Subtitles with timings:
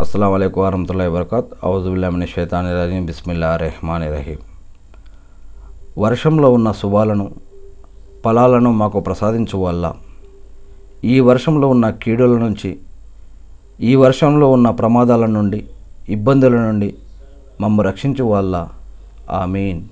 [0.00, 4.38] అస్సలం అయికు వరహతుల్లా వరకత్ ఔజుబుల్లామిన షైతాని రహీం బిస్మిల్లా రెహమాన్ రహీం
[5.98, 7.34] వర్షంలో ఉన్న శుభాలను
[8.24, 9.94] ఫలాలను మాకు ప్రసాదించు వల్ల
[11.04, 12.78] ఈ వర్షంలో ఉన్న కీడుల నుంచి
[13.80, 15.66] ఈ వర్షంలో ఉన్న ప్రమాదాల నుండి
[16.08, 16.94] ఇబ్బందుల నుండి
[17.60, 18.68] మమ్ము రక్షించు వల్ల.
[19.30, 19.82] ఆమీన్.